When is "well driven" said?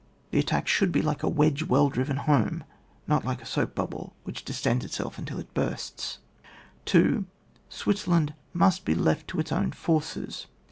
1.61-2.17